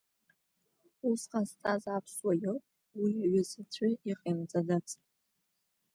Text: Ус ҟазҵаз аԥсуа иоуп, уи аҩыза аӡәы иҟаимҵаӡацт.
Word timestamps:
Ус 1.09 1.21
ҟазҵаз 1.31 1.83
аԥсуа 1.95 2.33
иоуп, 2.41 2.63
уи 2.99 3.11
аҩыза 3.25 3.61
аӡәы 3.63 3.87
иҟаимҵаӡацт. 4.11 4.99